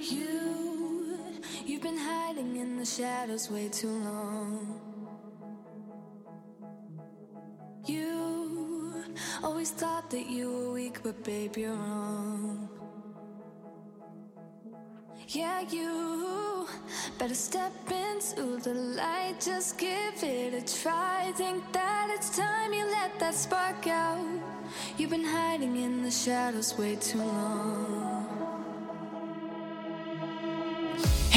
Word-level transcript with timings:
You, 0.00 1.18
you've 1.66 1.82
been 1.82 1.98
hiding 1.98 2.56
in 2.56 2.76
the 2.76 2.84
shadows 2.84 3.50
way 3.50 3.68
too 3.68 3.90
long. 3.90 4.80
You 7.84 9.04
always 9.42 9.72
thought 9.72 10.08
that 10.10 10.30
you 10.30 10.52
were 10.52 10.72
weak, 10.72 11.02
but 11.02 11.24
babe, 11.24 11.56
you're 11.56 11.74
wrong. 11.74 12.68
Yeah, 15.28 15.62
you 15.68 16.68
better 17.18 17.34
step 17.34 17.72
into 17.90 18.58
the 18.58 18.74
light, 18.74 19.34
just 19.40 19.78
give 19.78 20.22
it 20.22 20.54
a 20.54 20.80
try. 20.82 21.32
Think 21.34 21.72
that 21.72 22.08
it's 22.14 22.36
time 22.36 22.72
you 22.72 22.86
let 22.86 23.18
that 23.18 23.34
spark 23.34 23.86
out. 23.88 24.24
You've 24.96 25.10
been 25.10 25.24
hiding 25.24 25.76
in 25.76 26.02
the 26.02 26.10
shadows 26.10 26.78
way 26.78 26.96
too 26.96 27.18
long. 27.18 28.07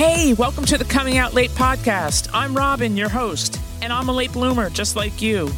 Hey, 0.04 0.34
welcome 0.34 0.66
to 0.66 0.80
the 0.80 0.84
Coming 0.84 1.20
Out 1.20 1.36
Late 1.36 1.52
podcast. 1.52 2.28
I'm 2.34 2.58
Robin, 2.58 2.98
your 2.98 3.08
host, 3.08 3.62
and 3.84 3.94
I'm 3.94 4.10
a 4.10 4.12
late 4.12 4.34
bloomer 4.34 4.72
just 4.72 4.96
like 4.96 5.22
you. 5.22 5.52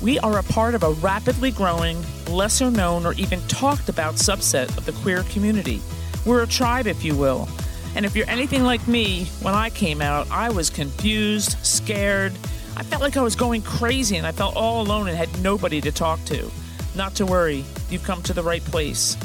We 0.00 0.16
are 0.20 0.38
a 0.38 0.44
part 0.44 0.76
of 0.76 0.84
a 0.84 0.92
rapidly 0.92 1.50
growing, 1.50 2.00
lesser 2.28 2.70
known, 2.70 3.04
or 3.04 3.14
even 3.14 3.40
talked 3.48 3.88
about 3.88 4.14
subset 4.14 4.68
of 4.78 4.86
the 4.86 4.92
queer 4.92 5.24
community. 5.24 5.82
We're 6.24 6.44
a 6.44 6.46
tribe, 6.46 6.86
if 6.86 7.04
you 7.04 7.16
will. 7.16 7.48
And 7.96 8.06
if 8.06 8.14
you're 8.14 8.30
anything 8.30 8.62
like 8.62 8.86
me, 8.86 9.24
when 9.42 9.54
I 9.54 9.70
came 9.70 10.00
out, 10.00 10.30
I 10.30 10.50
was 10.50 10.70
confused, 10.70 11.56
scared. 11.66 12.32
I 12.76 12.84
felt 12.84 13.02
like 13.02 13.16
I 13.16 13.22
was 13.22 13.34
going 13.34 13.62
crazy 13.62 14.16
and 14.16 14.24
I 14.24 14.30
felt 14.30 14.54
all 14.54 14.82
alone 14.82 15.08
and 15.08 15.16
had 15.16 15.36
nobody 15.42 15.80
to 15.80 15.90
talk 15.90 16.24
to. 16.26 16.48
Not 16.94 17.16
to 17.16 17.26
worry, 17.26 17.64
you've 17.90 18.04
come 18.04 18.22
to 18.22 18.32
the 18.32 18.42
right 18.44 18.62
place. 18.62 19.16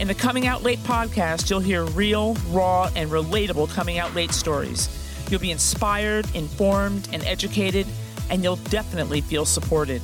In 0.00 0.08
the 0.08 0.14
Coming 0.14 0.48
Out 0.48 0.64
Late 0.64 0.80
podcast, 0.80 1.48
you'll 1.48 1.60
hear 1.60 1.84
real, 1.84 2.34
raw, 2.50 2.90
and 2.96 3.10
relatable 3.10 3.70
coming 3.70 3.98
out 3.98 4.12
late 4.12 4.32
stories. 4.32 4.88
You'll 5.30 5.40
be 5.40 5.52
inspired, 5.52 6.26
informed, 6.34 7.08
and 7.12 7.22
educated, 7.22 7.86
and 8.28 8.42
you'll 8.42 8.56
definitely 8.56 9.20
feel 9.20 9.44
supported. 9.44 10.02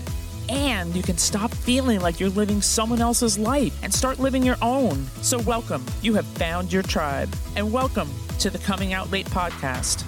And 0.48 0.94
you 0.94 1.02
can 1.02 1.18
stop 1.18 1.52
feeling 1.52 2.00
like 2.00 2.20
you're 2.20 2.30
living 2.30 2.62
someone 2.62 3.00
else's 3.00 3.36
life 3.36 3.76
and 3.82 3.92
start 3.92 4.20
living 4.20 4.44
your 4.44 4.56
own. 4.62 5.06
So, 5.22 5.40
welcome. 5.40 5.84
You 6.02 6.14
have 6.14 6.26
found 6.26 6.72
your 6.72 6.84
tribe. 6.84 7.34
And 7.56 7.72
welcome 7.72 8.08
to 8.38 8.48
the 8.48 8.58
Coming 8.58 8.92
Out 8.92 9.10
Late 9.10 9.26
podcast. 9.26 10.04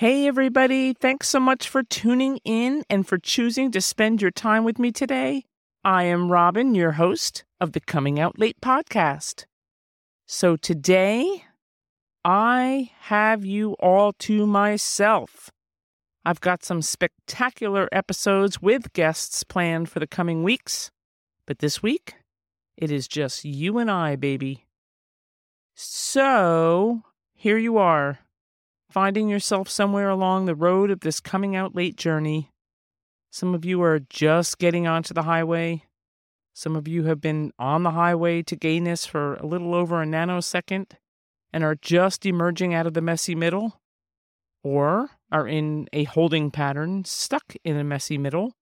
Hey, 0.00 0.26
everybody. 0.26 0.94
Thanks 0.94 1.28
so 1.28 1.38
much 1.38 1.68
for 1.68 1.82
tuning 1.82 2.38
in 2.42 2.84
and 2.88 3.06
for 3.06 3.18
choosing 3.18 3.70
to 3.72 3.82
spend 3.82 4.22
your 4.22 4.30
time 4.30 4.64
with 4.64 4.78
me 4.78 4.92
today. 4.92 5.44
I 5.84 6.04
am 6.04 6.32
Robin, 6.32 6.74
your 6.74 6.92
host 6.92 7.44
of 7.60 7.72
the 7.72 7.80
Coming 7.80 8.18
Out 8.18 8.38
Late 8.38 8.58
podcast. 8.62 9.44
So 10.24 10.56
today, 10.56 11.44
I 12.24 12.92
have 13.00 13.44
you 13.44 13.74
all 13.74 14.14
to 14.20 14.46
myself. 14.46 15.50
I've 16.24 16.40
got 16.40 16.64
some 16.64 16.80
spectacular 16.80 17.86
episodes 17.92 18.62
with 18.62 18.94
guests 18.94 19.44
planned 19.44 19.90
for 19.90 20.00
the 20.00 20.06
coming 20.06 20.42
weeks, 20.42 20.90
but 21.46 21.58
this 21.58 21.82
week, 21.82 22.14
it 22.74 22.90
is 22.90 23.06
just 23.06 23.44
you 23.44 23.76
and 23.76 23.90
I, 23.90 24.16
baby. 24.16 24.64
So, 25.74 27.02
here 27.34 27.58
you 27.58 27.76
are 27.76 28.20
finding 28.90 29.28
yourself 29.28 29.68
somewhere 29.68 30.08
along 30.08 30.44
the 30.44 30.54
road 30.54 30.90
of 30.90 31.00
this 31.00 31.20
coming 31.20 31.54
out 31.54 31.74
late 31.74 31.96
journey. 31.96 32.50
Some 33.30 33.54
of 33.54 33.64
you 33.64 33.80
are 33.82 34.00
just 34.00 34.58
getting 34.58 34.86
onto 34.86 35.14
the 35.14 35.22
highway. 35.22 35.84
Some 36.52 36.74
of 36.74 36.88
you 36.88 37.04
have 37.04 37.20
been 37.20 37.52
on 37.58 37.84
the 37.84 37.92
highway 37.92 38.42
to 38.42 38.56
gayness 38.56 39.06
for 39.06 39.34
a 39.36 39.46
little 39.46 39.74
over 39.74 40.02
a 40.02 40.06
nanosecond 40.06 40.92
and 41.52 41.62
are 41.62 41.76
just 41.76 42.26
emerging 42.26 42.74
out 42.74 42.86
of 42.86 42.94
the 42.94 43.00
messy 43.00 43.34
middle, 43.34 43.80
or 44.62 45.10
are 45.32 45.46
in 45.46 45.88
a 45.92 46.04
holding 46.04 46.50
pattern, 46.50 47.04
stuck 47.04 47.54
in 47.64 47.76
a 47.76 47.84
messy 47.84 48.18
middle. 48.18 48.52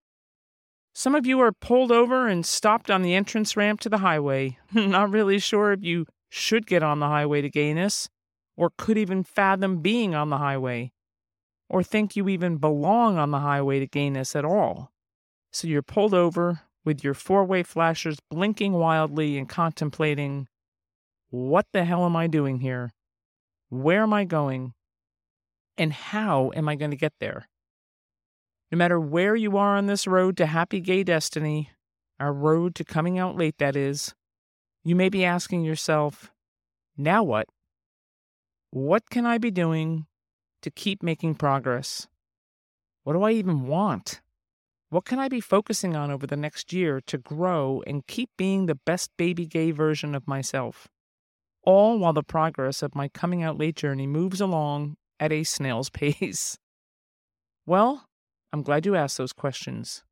Some 0.95 1.15
of 1.15 1.27
you 1.27 1.41
are 1.41 1.53
pulled 1.53 1.93
over 1.93 2.29
and 2.29 2.45
stopped 2.45 2.91
on 2.91 3.03
the 3.03 3.15
entrance 3.15 3.57
ramp 3.57 3.81
to 3.81 3.89
the 3.89 3.99
highway, 3.99 4.59
not 4.73 5.11
really 5.11 5.39
sure 5.39 5.73
if 5.73 5.83
you 5.83 6.07
should 6.31 6.67
get 6.67 6.83
on 6.83 6.99
the 6.99 7.07
highway 7.07 7.41
to 7.41 7.51
gayness 7.51 8.09
or 8.59 8.73
could 8.77 8.99
even 8.99 9.23
fathom 9.23 9.79
being 9.79 10.17
on 10.17 10.31
the 10.31 10.39
highway, 10.39 10.91
or 11.71 11.81
think 11.81 12.17
you 12.17 12.29
even 12.29 12.57
belong 12.57 13.17
on 13.17 13.31
the 13.31 13.39
highway 13.39 13.79
to 13.79 13.87
gayness 13.87 14.35
at 14.35 14.45
all. 14.45 14.91
So 15.53 15.69
you're 15.69 15.81
pulled 15.81 16.13
over 16.13 16.63
with 16.85 17.05
your 17.05 17.15
four 17.15 17.45
way 17.45 17.63
flashers 17.63 18.19
blinking 18.29 18.73
wildly 18.73 19.39
and 19.39 19.49
contemplating 19.49 20.49
what 21.31 21.67
the 21.73 21.85
hell 21.85 22.05
am 22.05 22.17
I 22.17 22.27
doing 22.27 22.59
here? 22.59 22.91
Where 23.69 24.03
am 24.03 24.13
I 24.13 24.25
going? 24.25 24.75
And 25.77 25.93
how 25.93 26.51
am 26.57 26.69
I 26.69 26.75
going 26.75 26.91
to 26.91 26.97
get 26.97 27.13
there? 27.21 27.49
No 28.73 28.77
matter 28.77 28.99
where 28.99 29.37
you 29.37 29.57
are 29.57 29.77
on 29.77 29.87
this 29.87 30.07
road 30.09 30.37
to 30.39 30.47
happy 30.47 30.81
gay 30.81 31.05
destiny, 31.05 31.71
our 32.19 32.33
road 32.33 32.75
to 32.75 32.85
coming 32.85 33.21
out 33.21 33.37
late, 33.37 33.59
that 33.59 33.77
is, 33.77 34.15
you 34.83 34.97
may 34.97 35.09
be 35.11 35.25
asking 35.25 35.63
yourself, 35.63 36.33
now 36.97 37.23
what? 37.23 37.47
What 38.71 39.09
can 39.09 39.25
I 39.25 39.39
be 39.39 39.51
doing 39.51 40.07
to 40.63 40.71
keep 40.71 41.03
making 41.03 41.37
progress? 41.37 42.07
What 43.05 43.15
do 43.15 43.23
I 43.23 43.33
even 43.33 43.67
want? 43.67 44.21
What 44.91 45.07
can 45.07 45.19
I 45.19 45.29
be 45.29 45.41
focusing 45.41 45.97
on 45.97 46.11
over 46.11 46.27
the 46.27 46.37
next 46.37 46.73
year 46.73 47.01
to 47.07 47.17
grow 47.17 47.83
and 47.87 48.07
keep 48.07 48.29
being 48.37 48.67
the 48.67 48.75
best 48.75 49.11
baby 49.17 49.47
gay 49.47 49.71
version 49.71 50.15
of 50.15 50.29
myself? 50.29 50.89
All 51.63 51.99
while 51.99 52.13
the 52.13 52.23
progress 52.23 52.83
of 52.83 52.95
my 52.95 53.09
coming 53.09 53.43
out 53.43 53.59
late 53.59 53.77
journey 53.77 54.07
moves 54.07 54.41
along 54.41 54.97
at 55.19 55.33
a 55.33 55.45
snail's 55.45 55.89
pace. 55.91 56.59
Well, 57.65 58.05
I'm 58.53 58.63
glad 58.63 58.85
you 58.85 58.97
asked 58.97 59.17
those 59.17 59.33
questions 59.33 60.05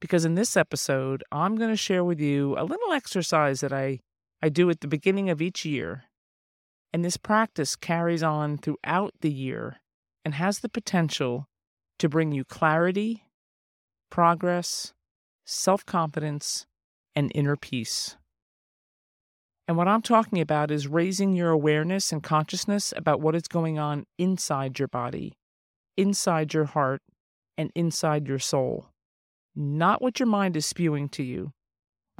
because 0.00 0.24
in 0.24 0.34
this 0.34 0.56
episode, 0.56 1.22
I'm 1.30 1.54
going 1.54 1.70
to 1.70 1.76
share 1.76 2.02
with 2.04 2.20
you 2.20 2.56
a 2.58 2.64
little 2.64 2.92
exercise 2.92 3.60
that 3.60 3.72
I, 3.72 4.00
I 4.42 4.48
do 4.48 4.68
at 4.70 4.80
the 4.80 4.88
beginning 4.88 5.30
of 5.30 5.40
each 5.40 5.64
year 5.64 6.04
and 6.92 7.04
this 7.04 7.16
practice 7.16 7.76
carries 7.76 8.22
on 8.22 8.58
throughout 8.58 9.14
the 9.20 9.30
year 9.30 9.76
and 10.24 10.34
has 10.34 10.60
the 10.60 10.68
potential 10.68 11.48
to 11.98 12.08
bring 12.08 12.32
you 12.32 12.44
clarity, 12.44 13.24
progress, 14.10 14.92
self 15.44 15.84
confidence, 15.86 16.66
and 17.14 17.30
inner 17.34 17.56
peace. 17.56 18.16
And 19.68 19.76
what 19.76 19.86
I'm 19.86 20.02
talking 20.02 20.40
about 20.40 20.72
is 20.72 20.88
raising 20.88 21.34
your 21.34 21.50
awareness 21.50 22.10
and 22.10 22.22
consciousness 22.22 22.92
about 22.96 23.20
what 23.20 23.36
is 23.36 23.46
going 23.46 23.78
on 23.78 24.04
inside 24.18 24.78
your 24.78 24.88
body, 24.88 25.34
inside 25.96 26.52
your 26.52 26.64
heart, 26.64 27.02
and 27.56 27.70
inside 27.74 28.26
your 28.26 28.40
soul. 28.40 28.88
Not 29.54 30.02
what 30.02 30.18
your 30.18 30.26
mind 30.26 30.56
is 30.56 30.66
spewing 30.66 31.08
to 31.10 31.22
you, 31.22 31.52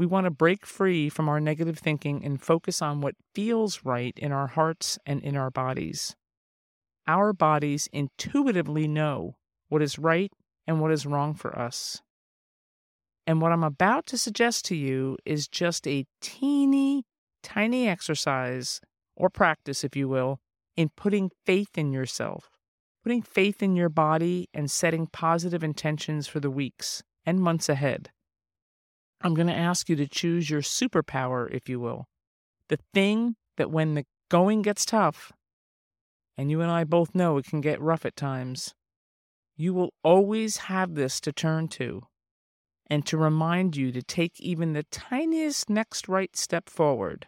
we 0.01 0.07
want 0.07 0.25
to 0.25 0.31
break 0.31 0.65
free 0.65 1.11
from 1.11 1.29
our 1.29 1.39
negative 1.39 1.79
thinking 1.79 2.25
and 2.25 2.41
focus 2.41 2.81
on 2.81 3.03
what 3.03 3.15
feels 3.35 3.85
right 3.85 4.15
in 4.17 4.33
our 4.33 4.47
hearts 4.47 4.99
and 5.05 5.23
in 5.23 5.37
our 5.37 5.51
bodies. 5.51 6.17
Our 7.07 7.35
bodies 7.35 7.87
intuitively 7.93 8.89
know 8.89 9.37
what 9.69 9.83
is 9.83 9.99
right 9.99 10.33
and 10.67 10.81
what 10.81 10.91
is 10.91 11.05
wrong 11.05 11.35
for 11.35 11.55
us. 11.55 12.01
And 13.27 13.43
what 13.43 13.53
I'm 13.53 13.63
about 13.63 14.07
to 14.07 14.17
suggest 14.17 14.65
to 14.67 14.75
you 14.75 15.19
is 15.27 15.47
just 15.47 15.87
a 15.87 16.07
teeny 16.23 17.05
tiny 17.43 17.87
exercise, 17.87 18.81
or 19.15 19.29
practice, 19.29 19.85
if 19.85 19.95
you 19.95 20.09
will, 20.09 20.41
in 20.79 20.89
putting 20.97 21.31
faith 21.45 21.77
in 21.77 21.93
yourself, 21.93 22.49
putting 23.03 23.21
faith 23.21 23.63
in 23.63 23.77
your 23.77 23.91
body, 23.91 24.49
and 24.55 24.71
setting 24.71 25.07
positive 25.07 25.63
intentions 25.63 26.27
for 26.27 26.41
the 26.41 26.51
weeks 26.51 27.03
and 27.27 27.39
months 27.39 27.69
ahead. 27.69 28.09
I'm 29.21 29.35
going 29.35 29.49
to 29.49 29.55
ask 29.55 29.89
you 29.89 29.97
to 29.97 30.09
choose 30.09 30.49
your 30.49 30.63
superpower, 30.63 31.51
if 31.51 31.69
you 31.69 31.79
will. 31.79 32.07
The 32.69 32.79
thing 32.95 33.37
that 33.57 33.71
when 33.71 33.95
the 33.95 34.05
going 34.31 34.63
gets 34.63 34.85
tough, 34.85 35.33
and 36.39 36.51
you 36.51 36.63
and 36.63 36.71
I 36.71 36.85
both 36.85 37.15
know 37.15 37.37
it 37.37 37.45
can 37.45 37.61
get 37.61 37.81
rough 37.81 38.07
at 38.07 38.17
times, 38.17 38.75
you 39.57 39.75
will 39.75 39.93
always 40.03 40.57
have 40.57 40.95
this 40.95 41.21
to 41.21 41.33
turn 41.33 41.69
to 41.69 42.03
and 42.89 43.05
to 43.07 43.19
remind 43.19 43.77
you 43.77 43.93
to 43.93 44.03
take 44.03 44.41
even 44.41 44.73
the 44.73 44.85
tiniest 44.85 45.69
next 45.69 46.09
right 46.09 46.35
step 46.35 46.71
forward. 46.71 47.27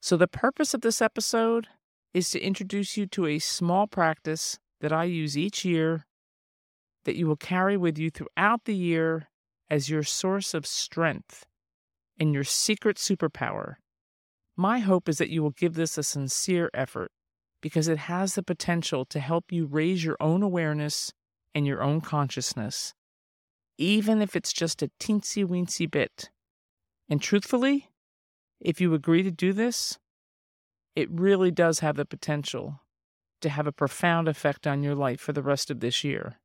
So, 0.00 0.16
the 0.16 0.26
purpose 0.26 0.72
of 0.72 0.80
this 0.80 1.02
episode 1.02 1.68
is 2.14 2.30
to 2.30 2.40
introduce 2.40 2.96
you 2.96 3.06
to 3.08 3.26
a 3.26 3.38
small 3.38 3.86
practice 3.86 4.58
that 4.80 4.92
I 4.92 5.04
use 5.04 5.36
each 5.36 5.64
year 5.64 6.06
that 7.04 7.16
you 7.16 7.26
will 7.26 7.36
carry 7.36 7.76
with 7.76 7.98
you 7.98 8.10
throughout 8.10 8.64
the 8.64 8.74
year 8.74 9.27
as 9.70 9.90
your 9.90 10.02
source 10.02 10.54
of 10.54 10.66
strength 10.66 11.46
and 12.18 12.32
your 12.32 12.44
secret 12.44 12.96
superpower. 12.96 13.74
My 14.56 14.80
hope 14.80 15.08
is 15.08 15.18
that 15.18 15.30
you 15.30 15.42
will 15.42 15.50
give 15.50 15.74
this 15.74 15.96
a 15.98 16.02
sincere 16.02 16.70
effort 16.74 17.10
because 17.60 17.88
it 17.88 17.98
has 17.98 18.34
the 18.34 18.42
potential 18.42 19.04
to 19.06 19.20
help 19.20 19.52
you 19.52 19.66
raise 19.66 20.04
your 20.04 20.16
own 20.20 20.42
awareness 20.42 21.12
and 21.54 21.66
your 21.66 21.82
own 21.82 22.00
consciousness, 22.00 22.94
even 23.76 24.20
if 24.22 24.34
it's 24.34 24.52
just 24.52 24.82
a 24.82 24.90
teensy 25.00 25.44
weensy 25.44 25.90
bit. 25.90 26.30
And 27.08 27.20
truthfully, 27.20 27.88
if 28.60 28.80
you 28.80 28.94
agree 28.94 29.22
to 29.22 29.30
do 29.30 29.52
this, 29.52 29.98
it 30.96 31.08
really 31.10 31.50
does 31.50 31.80
have 31.80 31.96
the 31.96 32.04
potential 32.04 32.80
to 33.40 33.48
have 33.48 33.66
a 33.66 33.72
profound 33.72 34.28
effect 34.28 34.66
on 34.66 34.82
your 34.82 34.94
life 34.94 35.20
for 35.20 35.32
the 35.32 35.42
rest 35.42 35.70
of 35.70 35.80
this 35.80 36.02
year. 36.02 36.40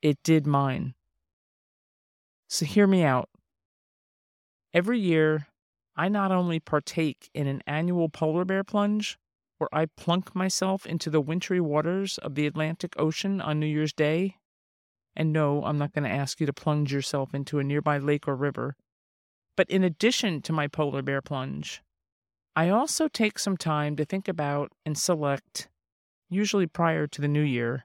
It 0.00 0.18
did 0.22 0.46
mine. 0.46 0.94
So 2.54 2.66
hear 2.66 2.86
me 2.86 3.02
out. 3.02 3.30
Every 4.72 5.00
year, 5.00 5.48
I 5.96 6.08
not 6.08 6.30
only 6.30 6.60
partake 6.60 7.28
in 7.34 7.48
an 7.48 7.64
annual 7.66 8.08
polar 8.08 8.44
bear 8.44 8.62
plunge, 8.62 9.18
where 9.58 9.68
I 9.72 9.86
plunk 9.86 10.36
myself 10.36 10.86
into 10.86 11.10
the 11.10 11.20
wintry 11.20 11.60
waters 11.60 12.16
of 12.18 12.36
the 12.36 12.46
Atlantic 12.46 12.94
Ocean 12.96 13.40
on 13.40 13.58
New 13.58 13.66
Year's 13.66 13.92
Day. 13.92 14.36
And 15.16 15.32
no, 15.32 15.64
I'm 15.64 15.78
not 15.78 15.92
going 15.92 16.04
to 16.04 16.08
ask 16.14 16.38
you 16.38 16.46
to 16.46 16.52
plunge 16.52 16.92
yourself 16.92 17.34
into 17.34 17.58
a 17.58 17.64
nearby 17.64 17.98
lake 17.98 18.28
or 18.28 18.36
river. 18.36 18.76
But 19.56 19.68
in 19.68 19.82
addition 19.82 20.40
to 20.42 20.52
my 20.52 20.68
polar 20.68 21.02
bear 21.02 21.22
plunge, 21.22 21.82
I 22.54 22.68
also 22.68 23.08
take 23.08 23.40
some 23.40 23.56
time 23.56 23.96
to 23.96 24.04
think 24.04 24.28
about 24.28 24.70
and 24.86 24.96
select, 24.96 25.66
usually 26.30 26.68
prior 26.68 27.08
to 27.08 27.20
the 27.20 27.26
new 27.26 27.42
year, 27.42 27.84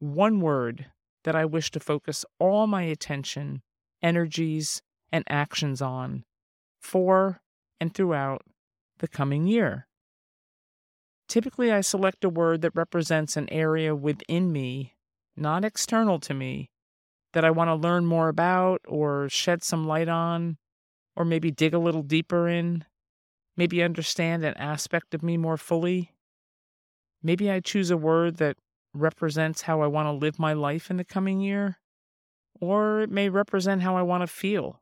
one 0.00 0.40
word 0.40 0.86
that 1.22 1.36
I 1.36 1.44
wish 1.44 1.70
to 1.70 1.78
focus 1.78 2.24
all 2.40 2.66
my 2.66 2.82
attention, 2.82 3.62
energies, 4.02 4.82
and 5.10 5.24
actions 5.28 5.82
on 5.82 6.24
for 6.80 7.42
and 7.80 7.94
throughout 7.94 8.42
the 8.98 9.08
coming 9.08 9.46
year. 9.46 9.86
Typically, 11.28 11.70
I 11.70 11.80
select 11.80 12.24
a 12.24 12.28
word 12.28 12.62
that 12.62 12.74
represents 12.74 13.36
an 13.36 13.48
area 13.50 13.94
within 13.94 14.52
me, 14.52 14.94
not 15.36 15.64
external 15.64 16.18
to 16.20 16.34
me, 16.34 16.70
that 17.32 17.44
I 17.44 17.50
want 17.50 17.68
to 17.68 17.74
learn 17.74 18.06
more 18.06 18.28
about 18.28 18.80
or 18.86 19.28
shed 19.28 19.62
some 19.62 19.86
light 19.86 20.08
on, 20.08 20.58
or 21.16 21.24
maybe 21.24 21.50
dig 21.50 21.74
a 21.74 21.78
little 21.78 22.02
deeper 22.02 22.48
in 22.48 22.84
maybe 23.56 23.82
understand 23.82 24.44
an 24.44 24.54
aspect 24.54 25.14
of 25.14 25.22
me 25.22 25.36
more 25.36 25.56
fully. 25.56 26.12
Maybe 27.22 27.50
I 27.50 27.60
choose 27.60 27.90
a 27.90 27.96
word 27.96 28.36
that 28.36 28.56
represents 28.94 29.62
how 29.62 29.80
I 29.80 29.86
want 29.86 30.06
to 30.06 30.12
live 30.12 30.38
my 30.38 30.52
life 30.52 30.90
in 30.90 30.96
the 30.96 31.04
coming 31.04 31.40
year, 31.40 31.78
or 32.60 33.00
it 33.00 33.10
may 33.10 33.28
represent 33.28 33.82
how 33.82 33.96
I 33.96 34.02
want 34.02 34.22
to 34.22 34.26
feel 34.26 34.80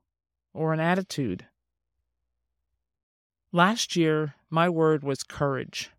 or 0.52 0.72
an 0.72 0.81
attitude. 0.81 1.46
Last 3.52 3.96
year, 3.96 4.34
my 4.49 4.69
word 4.69 5.02
was 5.02 5.22
courage. 5.22 5.90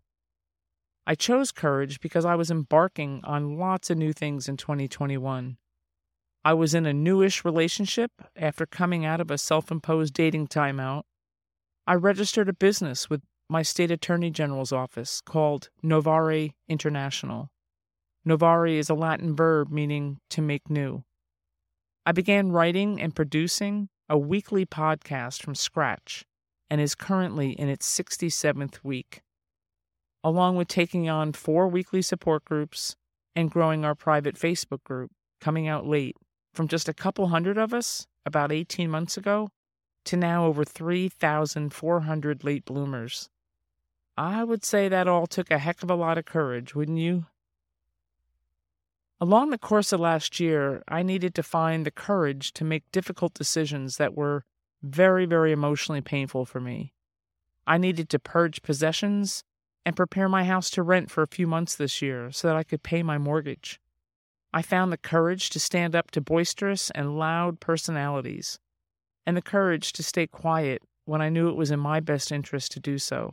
I 1.06 1.14
chose 1.14 1.52
courage 1.52 2.00
because 2.00 2.24
I 2.24 2.36
was 2.36 2.50
embarking 2.50 3.20
on 3.24 3.58
lots 3.58 3.90
of 3.90 3.98
new 3.98 4.12
things 4.12 4.48
in 4.48 4.56
2021. 4.56 5.56
I 6.44 6.54
was 6.54 6.74
in 6.74 6.86
a 6.86 6.92
newish 6.92 7.44
relationship 7.44 8.12
after 8.36 8.66
coming 8.66 9.04
out 9.04 9.20
of 9.20 9.30
a 9.30 9.38
self 9.38 9.70
imposed 9.70 10.14
dating 10.14 10.48
timeout 10.48 11.02
I 11.84 11.94
registered 11.94 12.48
a 12.48 12.52
business 12.52 13.10
with 13.10 13.22
my 13.48 13.62
state 13.62 13.90
attorney 13.90 14.30
general's 14.30 14.70
office 14.70 15.20
called 15.20 15.68
Novare 15.82 16.52
International. 16.68 17.50
Novare 18.24 18.78
is 18.78 18.88
a 18.88 18.94
Latin 18.94 19.34
verb 19.34 19.68
meaning 19.68 20.18
to 20.30 20.40
make 20.40 20.70
new. 20.70 21.02
I 22.04 22.10
began 22.10 22.50
writing 22.50 23.00
and 23.00 23.14
producing 23.14 23.88
a 24.08 24.18
weekly 24.18 24.66
podcast 24.66 25.40
from 25.40 25.54
scratch 25.54 26.24
and 26.68 26.80
is 26.80 26.96
currently 26.96 27.52
in 27.52 27.68
its 27.68 27.88
67th 27.96 28.82
week, 28.82 29.22
along 30.24 30.56
with 30.56 30.66
taking 30.66 31.08
on 31.08 31.32
four 31.32 31.68
weekly 31.68 32.02
support 32.02 32.44
groups 32.44 32.96
and 33.36 33.52
growing 33.52 33.84
our 33.84 33.94
private 33.94 34.34
Facebook 34.34 34.82
group, 34.82 35.12
coming 35.40 35.68
out 35.68 35.86
late 35.86 36.16
from 36.52 36.66
just 36.66 36.88
a 36.88 36.94
couple 36.94 37.28
hundred 37.28 37.56
of 37.56 37.72
us 37.72 38.06
about 38.26 38.50
18 38.50 38.90
months 38.90 39.16
ago 39.16 39.48
to 40.04 40.16
now 40.16 40.46
over 40.46 40.64
3,400 40.64 42.44
late 42.44 42.64
bloomers. 42.64 43.28
I 44.16 44.42
would 44.42 44.64
say 44.64 44.88
that 44.88 45.06
all 45.06 45.28
took 45.28 45.52
a 45.52 45.58
heck 45.58 45.84
of 45.84 45.90
a 45.90 45.94
lot 45.94 46.18
of 46.18 46.24
courage, 46.24 46.74
wouldn't 46.74 46.98
you? 46.98 47.26
Along 49.22 49.50
the 49.50 49.56
course 49.56 49.92
of 49.92 50.00
last 50.00 50.40
year, 50.40 50.82
I 50.88 51.04
needed 51.04 51.32
to 51.36 51.44
find 51.44 51.86
the 51.86 51.92
courage 51.92 52.52
to 52.54 52.64
make 52.64 52.90
difficult 52.90 53.34
decisions 53.34 53.96
that 53.96 54.16
were 54.16 54.44
very, 54.82 55.26
very 55.26 55.52
emotionally 55.52 56.00
painful 56.00 56.44
for 56.44 56.60
me. 56.60 56.92
I 57.64 57.78
needed 57.78 58.08
to 58.08 58.18
purge 58.18 58.62
possessions 58.62 59.44
and 59.86 59.94
prepare 59.94 60.28
my 60.28 60.42
house 60.42 60.70
to 60.70 60.82
rent 60.82 61.08
for 61.08 61.22
a 61.22 61.28
few 61.28 61.46
months 61.46 61.76
this 61.76 62.02
year 62.02 62.32
so 62.32 62.48
that 62.48 62.56
I 62.56 62.64
could 62.64 62.82
pay 62.82 63.04
my 63.04 63.16
mortgage. 63.16 63.78
I 64.52 64.60
found 64.60 64.90
the 64.90 64.96
courage 64.96 65.50
to 65.50 65.60
stand 65.60 65.94
up 65.94 66.10
to 66.10 66.20
boisterous 66.20 66.90
and 66.90 67.16
loud 67.16 67.60
personalities 67.60 68.58
and 69.24 69.36
the 69.36 69.40
courage 69.40 69.92
to 69.92 70.02
stay 70.02 70.26
quiet 70.26 70.82
when 71.04 71.22
I 71.22 71.28
knew 71.28 71.48
it 71.48 71.54
was 71.54 71.70
in 71.70 71.78
my 71.78 72.00
best 72.00 72.32
interest 72.32 72.72
to 72.72 72.80
do 72.80 72.98
so. 72.98 73.30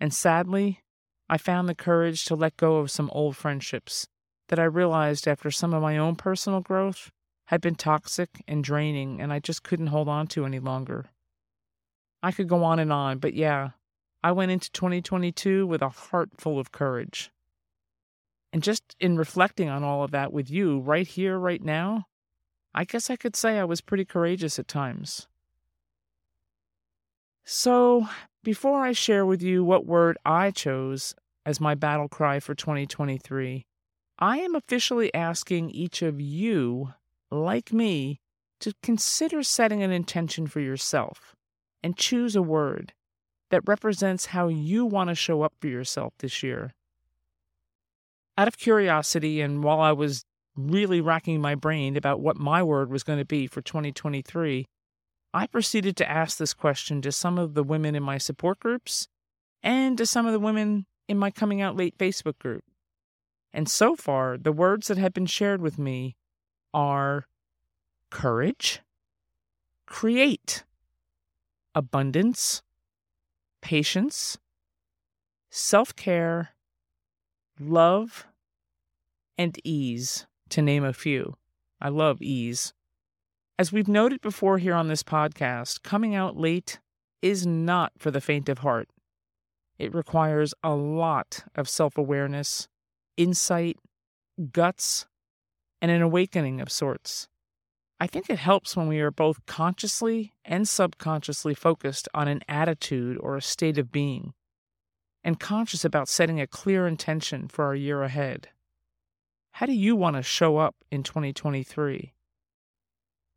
And 0.00 0.12
sadly, 0.12 0.80
I 1.28 1.38
found 1.38 1.68
the 1.68 1.76
courage 1.76 2.24
to 2.24 2.34
let 2.34 2.56
go 2.56 2.78
of 2.78 2.90
some 2.90 3.08
old 3.12 3.36
friendships 3.36 4.08
that 4.50 4.58
I 4.58 4.64
realized 4.64 5.28
after 5.28 5.50
some 5.50 5.72
of 5.72 5.80
my 5.80 5.96
own 5.96 6.16
personal 6.16 6.60
growth 6.60 7.12
had 7.46 7.60
been 7.60 7.76
toxic 7.76 8.42
and 8.48 8.62
draining, 8.62 9.20
and 9.20 9.32
I 9.32 9.38
just 9.38 9.62
couldn't 9.62 9.86
hold 9.86 10.08
on 10.08 10.26
to 10.28 10.44
any 10.44 10.58
longer. 10.58 11.06
I 12.20 12.32
could 12.32 12.48
go 12.48 12.64
on 12.64 12.80
and 12.80 12.92
on, 12.92 13.18
but 13.18 13.34
yeah, 13.34 13.70
I 14.24 14.32
went 14.32 14.50
into 14.50 14.70
2022 14.72 15.66
with 15.68 15.82
a 15.82 15.88
heart 15.88 16.30
full 16.36 16.58
of 16.58 16.72
courage. 16.72 17.30
And 18.52 18.60
just 18.60 18.96
in 18.98 19.16
reflecting 19.16 19.68
on 19.68 19.84
all 19.84 20.02
of 20.02 20.10
that 20.10 20.32
with 20.32 20.50
you 20.50 20.80
right 20.80 21.06
here, 21.06 21.38
right 21.38 21.62
now, 21.62 22.08
I 22.74 22.84
guess 22.84 23.08
I 23.08 23.14
could 23.14 23.36
say 23.36 23.56
I 23.56 23.64
was 23.64 23.80
pretty 23.80 24.04
courageous 24.04 24.58
at 24.58 24.66
times. 24.66 25.28
So, 27.44 28.08
before 28.42 28.82
I 28.82 28.92
share 28.92 29.24
with 29.24 29.42
you 29.42 29.62
what 29.62 29.86
word 29.86 30.18
I 30.24 30.50
chose 30.50 31.14
as 31.46 31.60
my 31.60 31.76
battle 31.76 32.08
cry 32.08 32.40
for 32.40 32.54
2023, 32.54 33.64
I 34.20 34.38
am 34.38 34.54
officially 34.54 35.12
asking 35.14 35.70
each 35.70 36.02
of 36.02 36.20
you, 36.20 36.92
like 37.30 37.72
me, 37.72 38.20
to 38.60 38.74
consider 38.82 39.42
setting 39.42 39.82
an 39.82 39.90
intention 39.90 40.46
for 40.46 40.60
yourself 40.60 41.34
and 41.82 41.96
choose 41.96 42.36
a 42.36 42.42
word 42.42 42.92
that 43.50 43.66
represents 43.66 44.26
how 44.26 44.48
you 44.48 44.84
want 44.84 45.08
to 45.08 45.14
show 45.14 45.42
up 45.42 45.54
for 45.60 45.68
yourself 45.68 46.12
this 46.18 46.42
year. 46.42 46.74
Out 48.36 48.46
of 48.46 48.58
curiosity, 48.58 49.40
and 49.40 49.64
while 49.64 49.80
I 49.80 49.92
was 49.92 50.24
really 50.54 51.00
racking 51.00 51.40
my 51.40 51.54
brain 51.54 51.96
about 51.96 52.20
what 52.20 52.36
my 52.36 52.62
word 52.62 52.90
was 52.90 53.02
going 53.02 53.18
to 53.18 53.24
be 53.24 53.46
for 53.46 53.62
2023, 53.62 54.66
I 55.32 55.46
proceeded 55.46 55.96
to 55.96 56.10
ask 56.10 56.36
this 56.36 56.52
question 56.52 57.00
to 57.02 57.12
some 57.12 57.38
of 57.38 57.54
the 57.54 57.62
women 57.62 57.94
in 57.94 58.02
my 58.02 58.18
support 58.18 58.60
groups 58.60 59.08
and 59.62 59.96
to 59.96 60.04
some 60.04 60.26
of 60.26 60.32
the 60.32 60.40
women 60.40 60.86
in 61.08 61.18
my 61.18 61.30
Coming 61.30 61.62
Out 61.62 61.76
Late 61.76 61.96
Facebook 61.96 62.38
group. 62.38 62.64
And 63.52 63.68
so 63.68 63.96
far, 63.96 64.36
the 64.36 64.52
words 64.52 64.88
that 64.88 64.98
have 64.98 65.12
been 65.12 65.26
shared 65.26 65.60
with 65.60 65.78
me 65.78 66.16
are 66.72 67.26
courage, 68.10 68.80
create, 69.86 70.64
abundance, 71.74 72.62
patience, 73.60 74.38
self 75.50 75.94
care, 75.96 76.50
love, 77.58 78.26
and 79.36 79.58
ease 79.64 80.26
to 80.50 80.62
name 80.62 80.84
a 80.84 80.92
few. 80.92 81.36
I 81.80 81.88
love 81.88 82.20
ease. 82.20 82.72
As 83.58 83.72
we've 83.72 83.88
noted 83.88 84.20
before 84.20 84.58
here 84.58 84.74
on 84.74 84.88
this 84.88 85.02
podcast, 85.02 85.82
coming 85.82 86.14
out 86.14 86.36
late 86.36 86.78
is 87.20 87.46
not 87.46 87.92
for 87.98 88.10
the 88.10 88.20
faint 88.20 88.48
of 88.48 88.58
heart. 88.58 88.88
It 89.78 89.94
requires 89.94 90.54
a 90.62 90.74
lot 90.74 91.44
of 91.54 91.68
self 91.68 91.96
awareness, 91.96 92.68
insight, 93.20 93.76
guts, 94.50 95.06
and 95.82 95.90
an 95.90 96.00
awakening 96.00 96.60
of 96.60 96.72
sorts. 96.72 97.28
I 98.00 98.06
think 98.06 98.30
it 98.30 98.38
helps 98.38 98.76
when 98.76 98.88
we 98.88 99.00
are 99.00 99.10
both 99.10 99.44
consciously 99.44 100.32
and 100.42 100.66
subconsciously 100.66 101.54
focused 101.54 102.08
on 102.14 102.28
an 102.28 102.40
attitude 102.48 103.18
or 103.20 103.36
a 103.36 103.42
state 103.42 103.76
of 103.76 103.92
being, 103.92 104.32
and 105.22 105.38
conscious 105.38 105.84
about 105.84 106.08
setting 106.08 106.40
a 106.40 106.46
clear 106.46 106.86
intention 106.86 107.46
for 107.46 107.66
our 107.66 107.74
year 107.74 108.02
ahead. 108.02 108.48
How 109.52 109.66
do 109.66 109.74
you 109.74 109.94
want 109.94 110.16
to 110.16 110.22
show 110.22 110.56
up 110.56 110.76
in 110.90 111.02
2023? 111.02 112.14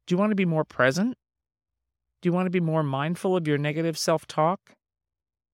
Do 0.08 0.14
you 0.14 0.18
want 0.18 0.32
to 0.32 0.36
be 0.36 0.46
more 0.46 0.64
present? 0.64 1.18
Do 2.22 2.30
you 2.30 2.34
want 2.34 2.46
to 2.46 2.52
be 2.52 2.62
more 2.62 2.84
mindful 2.84 3.36
of 3.36 3.50
your 3.50 3.58
negative 3.58 3.98
self 3.98 4.26
talk? 4.28 4.76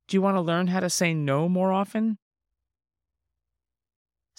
Do 0.08 0.16
you 0.16 0.22
want 0.22 0.38
to 0.38 0.42
learn 0.42 0.68
how 0.68 0.82
to 0.82 0.90
say 0.90 1.16
no 1.16 1.50
more 1.50 1.72
often? 1.72 2.20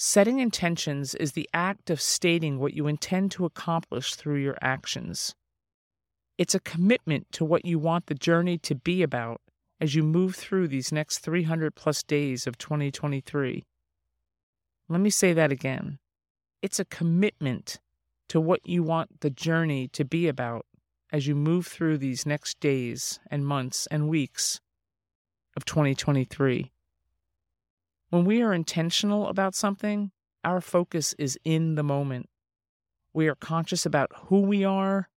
Setting 0.03 0.39
intentions 0.39 1.15
is 1.15 1.33
the 1.33 1.47
act 1.53 1.91
of 1.91 2.01
stating 2.01 2.59
what 2.59 2.73
you 2.73 2.87
intend 2.87 3.31
to 3.33 3.45
accomplish 3.45 4.15
through 4.15 4.39
your 4.39 4.57
actions. 4.63 5.35
It's 6.39 6.55
a 6.55 6.61
commitment 6.61 7.31
to 7.33 7.45
what 7.45 7.67
you 7.67 7.79
want 7.79 8.07
the 8.07 8.15
journey 8.15 8.57
to 8.61 8.75
be 8.75 9.03
about 9.03 9.43
as 9.79 9.95
you 9.95 10.03
move 10.03 10.37
through 10.37 10.69
these 10.69 10.91
next 10.91 11.19
300 11.19 11.75
plus 11.75 12.03
days 12.03 12.47
of 12.47 12.57
2023. 12.57 13.63
Let 14.89 15.01
me 15.03 15.11
say 15.11 15.35
that 15.35 15.53
again. 15.53 15.99
It's 16.63 16.81
a 16.81 16.87
commitment 16.87 17.79
to 18.31 18.41
what 18.41 18.67
you 18.67 18.83
want 18.83 19.21
the 19.21 19.29
journey 19.29 19.87
to 19.89 20.07
be 20.07 20.29
about 20.29 20.65
as 21.13 21.27
you 21.27 21.35
move 21.35 21.67
through 21.67 21.99
these 21.99 22.25
next 22.25 22.59
days 22.59 23.21
and 23.31 23.47
months 23.47 23.87
and 23.91 24.09
weeks 24.09 24.63
of 25.55 25.67
2023. 25.67 26.73
When 28.11 28.25
we 28.25 28.43
are 28.43 28.53
intentional 28.53 29.29
about 29.29 29.55
something, 29.55 30.11
our 30.43 30.61
focus 30.61 31.15
is 31.17 31.39
in 31.45 31.77
the 31.77 31.85
moment. 31.85 32.29
We 33.13 33.29
are 33.29 33.37
conscious 33.37 33.87
about 33.87 34.11
who 34.27 34.41
we 34.41 34.65
are, 34.65 35.09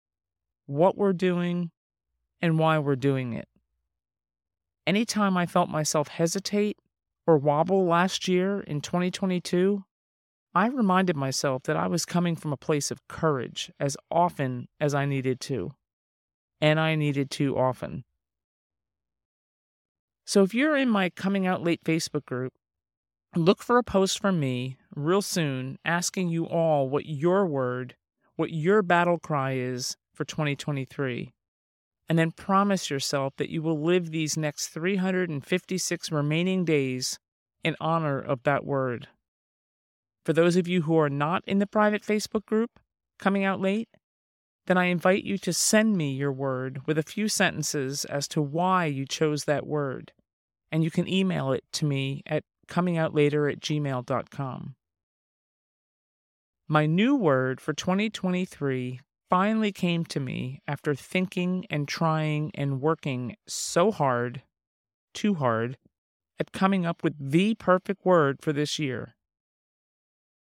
what 0.67 0.95
we're 0.95 1.13
doing, 1.13 1.71
and 2.39 2.59
why 2.59 2.77
we're 2.77 2.95
doing 2.95 3.33
it. 3.33 3.47
Anytime 4.85 5.37
I 5.37 5.47
felt 5.47 5.69
myself 5.69 6.07
hesitate 6.07 6.77
or 7.25 7.37
wobble 7.37 7.85
last 7.85 8.27
year 8.27 8.59
in 8.59 8.79
2022, 8.81 9.83
I 10.53 10.67
reminded 10.67 11.15
myself 11.15 11.63
that 11.63 11.77
I 11.77 11.87
was 11.87 12.05
coming 12.05 12.35
from 12.35 12.53
a 12.53 12.57
place 12.57 12.91
of 12.91 13.07
courage 13.07 13.71
as 13.79 13.97
often 14.11 14.67
as 14.79 14.93
I 14.93 15.05
needed 15.05 15.39
to. 15.41 15.71
And 16.61 16.79
I 16.79 16.93
needed 16.95 17.31
to 17.31 17.57
often. 17.57 18.03
So 20.25 20.43
if 20.43 20.53
you're 20.53 20.77
in 20.77 20.89
my 20.89 21.09
Coming 21.09 21.47
Out 21.47 21.63
Late 21.63 21.83
Facebook 21.83 22.25
group, 22.25 22.53
look 23.35 23.63
for 23.63 23.77
a 23.77 23.83
post 23.83 24.19
from 24.19 24.39
me 24.39 24.77
real 24.95 25.21
soon 25.21 25.77
asking 25.83 26.29
you 26.29 26.45
all 26.45 26.89
what 26.89 27.05
your 27.05 27.45
word, 27.45 27.95
what 28.35 28.51
your 28.51 28.81
battle 28.81 29.17
cry 29.17 29.53
is 29.53 29.97
for 30.13 30.25
2023. 30.25 31.33
And 32.09 32.19
then 32.19 32.31
promise 32.31 32.89
yourself 32.89 33.33
that 33.37 33.49
you 33.49 33.61
will 33.61 33.81
live 33.81 34.11
these 34.11 34.37
next 34.37 34.67
356 34.67 36.11
remaining 36.11 36.65
days 36.65 37.17
in 37.63 37.75
honor 37.79 38.19
of 38.19 38.43
that 38.43 38.65
word. 38.65 39.07
For 40.25 40.33
those 40.33 40.55
of 40.55 40.67
you 40.67 40.83
who 40.83 40.97
are 40.97 41.09
not 41.09 41.43
in 41.47 41.59
the 41.59 41.67
private 41.67 42.03
Facebook 42.03 42.45
group, 42.45 42.79
coming 43.19 43.43
out 43.43 43.59
late, 43.59 43.89
then 44.67 44.77
I 44.77 44.85
invite 44.85 45.23
you 45.23 45.37
to 45.39 45.53
send 45.53 45.97
me 45.97 46.13
your 46.13 46.31
word 46.31 46.81
with 46.85 46.97
a 46.97 47.03
few 47.03 47.27
sentences 47.27 48.05
as 48.05 48.27
to 48.29 48.41
why 48.41 48.85
you 48.85 49.05
chose 49.05 49.45
that 49.45 49.67
word. 49.67 50.13
And 50.71 50.83
you 50.83 50.91
can 50.91 51.07
email 51.07 51.51
it 51.51 51.63
to 51.73 51.85
me 51.85 52.21
at 52.25 52.43
comingoutlater 52.67 53.51
at 53.51 53.59
gmail.com. 53.59 54.75
My 56.67 56.85
new 56.85 57.15
word 57.15 57.59
for 57.59 57.73
2023 57.73 58.99
finally 59.29 59.71
came 59.71 60.05
to 60.05 60.19
me 60.19 60.61
after 60.67 60.95
thinking 60.95 61.65
and 61.69 61.87
trying 61.87 62.51
and 62.55 62.81
working 62.81 63.35
so 63.47 63.91
hard, 63.91 64.43
too 65.13 65.35
hard, 65.35 65.77
at 66.39 66.51
coming 66.51 66.85
up 66.85 67.03
with 67.03 67.15
the 67.19 67.55
perfect 67.55 68.05
word 68.05 68.37
for 68.41 68.53
this 68.53 68.79
year. 68.79 69.15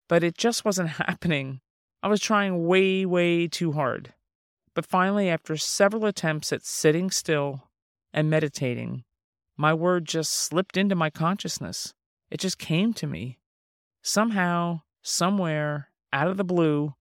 But 0.08 0.24
it 0.24 0.36
just 0.36 0.64
wasn't 0.64 0.88
happening. 1.06 1.60
I 2.02 2.08
was 2.08 2.20
trying 2.20 2.66
way, 2.66 3.04
way 3.04 3.48
too 3.48 3.72
hard. 3.72 4.14
But 4.74 4.86
finally, 4.86 5.28
after 5.28 5.56
several 5.56 6.06
attempts 6.06 6.52
at 6.52 6.64
sitting 6.64 7.10
still 7.10 7.64
and 8.12 8.30
meditating, 8.30 9.02
my 9.56 9.74
word 9.74 10.04
just 10.04 10.32
slipped 10.32 10.76
into 10.76 10.94
my 10.94 11.10
consciousness. 11.10 11.94
It 12.30 12.40
just 12.40 12.58
came 12.58 12.92
to 12.94 13.06
me. 13.06 13.38
Somehow, 14.02 14.82
somewhere, 15.02 15.90
out 16.12 16.28
of 16.28 16.36
the 16.36 16.44
blue, 16.44 16.94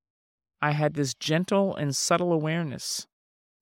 I 0.62 0.72
had 0.72 0.93
this 0.93 1.13
gentle 1.13 1.75
and 1.75 1.96
subtle 1.96 2.34
awareness, 2.34 3.07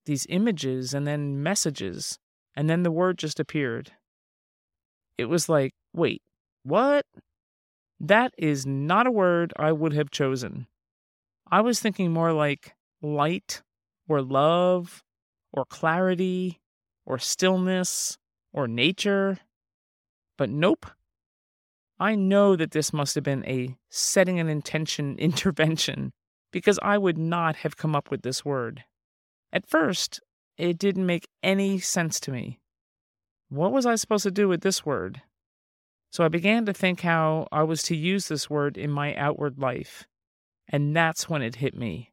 these 0.06 0.26
images 0.30 0.94
and 0.94 1.06
then 1.06 1.42
messages, 1.42 2.20
and 2.56 2.70
then 2.70 2.84
the 2.84 2.92
word 2.92 3.18
just 3.18 3.40
appeared. 3.40 3.92
It 5.18 5.26
was 5.26 5.50
like, 5.50 5.74
wait, 5.94 6.22
what? 6.64 7.06
That 8.00 8.34
is 8.38 8.66
not 8.66 9.08
a 9.08 9.12
word 9.12 9.54
I 9.58 9.72
would 9.72 9.94
have 9.94 10.12
chosen. 10.12 10.68
I 11.50 11.62
was 11.62 11.80
thinking 11.80 12.12
more 12.12 12.34
like 12.34 12.76
light 13.02 13.62
or 14.08 14.22
love 14.22 15.04
or 15.54 15.66
clarity 15.66 16.60
or 17.06 17.18
stillness 17.20 18.18
or 18.52 18.68
nature. 18.68 19.40
But 20.38 20.50
nope. 20.50 20.86
I 22.00 22.16
know 22.16 22.56
that 22.56 22.72
this 22.72 22.92
must 22.92 23.16
have 23.16 23.24
been 23.24 23.46
a 23.46 23.76
setting 23.90 24.40
an 24.40 24.50
intention 24.50 25.16
intervention 25.20 26.12
because 26.52 26.80
I 26.82 26.98
would 26.98 27.18
not 27.18 27.58
have 27.58 27.78
come 27.78 27.96
up 27.96 28.12
with 28.12 28.22
this 28.22 28.44
word. 28.44 28.84
At 29.52 29.68
first, 29.68 30.20
it 30.58 30.78
didn't 30.78 31.06
make 31.06 31.28
any 31.44 31.80
sense 31.80 32.20
to 32.22 32.32
me. 32.32 32.60
What 33.50 33.72
was 33.72 33.86
I 33.86 33.96
supposed 33.96 34.24
to 34.24 34.32
do 34.32 34.48
with 34.48 34.62
this 34.62 34.86
word? 34.86 35.22
So 36.12 36.24
I 36.24 36.30
began 36.30 36.66
to 36.66 36.74
think 36.74 37.02
how 37.02 37.48
I 37.52 37.64
was 37.64 37.84
to 37.84 37.96
use 37.96 38.28
this 38.28 38.50
word 38.50 38.78
in 38.78 38.90
my 38.90 39.16
outward 39.16 39.60
life. 39.60 40.06
And 40.68 40.96
that's 40.96 41.30
when 41.30 41.42
it 41.42 41.58
hit 41.58 41.76
me. 41.76 42.12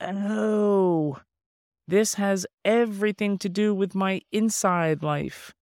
Oh, 0.00 1.18
this 1.86 2.14
has 2.14 2.46
everything 2.64 3.38
to 3.38 3.48
do 3.48 3.74
with 3.74 3.94
my 3.94 4.20
inside 4.30 5.02
life. 5.02 5.52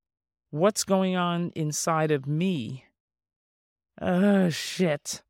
What's 0.50 0.84
going 0.84 1.16
on 1.16 1.50
inside 1.54 2.10
of 2.10 2.26
me? 2.26 2.84
Oh, 4.00 4.50
shit. 4.50 5.22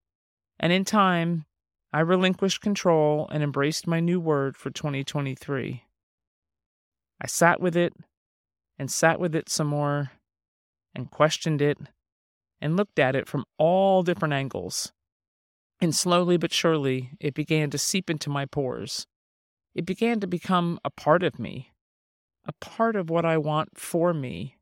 And 0.58 0.72
in 0.72 0.84
time, 0.84 1.44
I 1.92 2.00
relinquished 2.00 2.60
control 2.60 3.28
and 3.30 3.42
embraced 3.42 3.86
my 3.86 4.00
new 4.00 4.18
word 4.18 4.56
for 4.56 4.70
2023. 4.70 5.84
I 7.20 7.26
sat 7.26 7.60
with 7.60 7.76
it 7.76 7.94
and 8.78 8.90
sat 8.90 9.20
with 9.20 9.34
it 9.34 9.48
some 9.48 9.68
more 9.68 10.10
and 10.94 11.10
questioned 11.10 11.62
it 11.62 11.78
and 12.60 12.76
looked 12.76 12.98
at 12.98 13.14
it 13.14 13.28
from 13.28 13.44
all 13.56 14.02
different 14.02 14.34
angles. 14.34 14.92
And 15.80 15.94
slowly 15.94 16.36
but 16.36 16.52
surely, 16.52 17.10
it 17.20 17.34
began 17.34 17.70
to 17.70 17.78
seep 17.78 18.10
into 18.10 18.30
my 18.30 18.46
pores. 18.46 19.06
It 19.74 19.86
began 19.86 20.20
to 20.20 20.26
become 20.26 20.80
a 20.84 20.90
part 20.90 21.22
of 21.22 21.38
me, 21.38 21.70
a 22.46 22.52
part 22.60 22.96
of 22.96 23.10
what 23.10 23.24
I 23.24 23.36
want 23.38 23.78
for 23.78 24.12
me. 24.12 24.56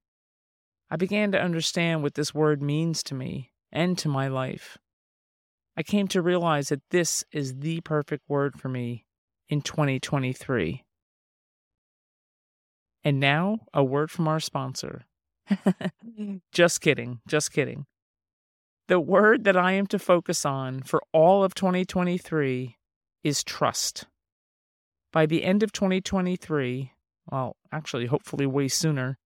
I 0.90 0.96
began 0.96 1.32
to 1.32 1.40
understand 1.40 2.02
what 2.02 2.14
this 2.14 2.34
word 2.34 2.60
means 2.60 3.02
to 3.04 3.14
me 3.14 3.52
and 3.74 3.98
to 3.98 4.08
my 4.08 4.28
life. 4.28 4.78
I 5.76 5.82
came 5.82 6.08
to 6.08 6.22
realize 6.22 6.68
that 6.68 6.88
this 6.90 7.24
is 7.32 7.56
the 7.56 7.80
perfect 7.80 8.22
word 8.28 8.58
for 8.58 8.68
me 8.68 9.04
in 9.48 9.60
2023. 9.60 10.84
And 13.02 13.20
now, 13.20 13.58
a 13.74 13.84
word 13.84 14.10
from 14.10 14.28
our 14.28 14.40
sponsor. 14.40 15.04
just 16.52 16.80
kidding, 16.80 17.20
just 17.26 17.52
kidding. 17.52 17.84
The 18.86 19.00
word 19.00 19.44
that 19.44 19.56
I 19.56 19.72
am 19.72 19.86
to 19.88 19.98
focus 19.98 20.46
on 20.46 20.82
for 20.82 21.02
all 21.12 21.42
of 21.42 21.54
2023 21.54 22.76
is 23.22 23.42
trust. 23.42 24.06
By 25.12 25.26
the 25.26 25.44
end 25.44 25.62
of 25.62 25.72
2023, 25.72 26.92
well, 27.30 27.56
actually, 27.72 28.06
hopefully, 28.06 28.46
way 28.46 28.68
sooner, 28.68 29.18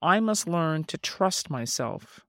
I 0.00 0.20
must 0.20 0.48
learn 0.48 0.84
to 0.84 0.98
trust 0.98 1.50
myself. 1.50 2.20